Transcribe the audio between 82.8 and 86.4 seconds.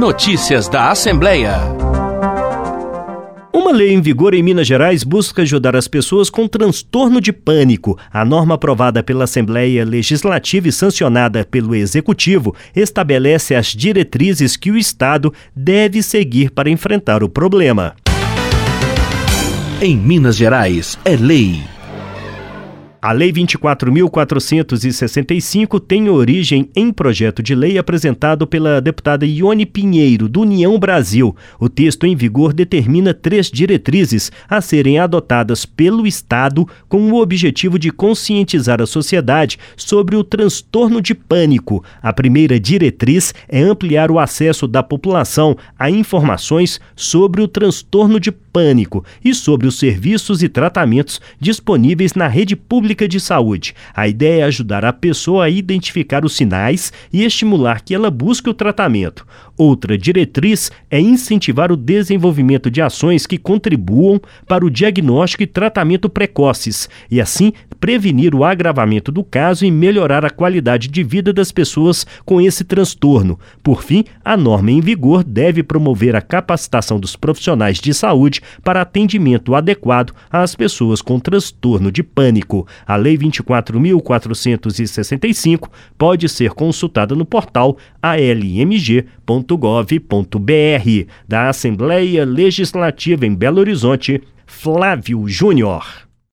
A Lei 24.465 pode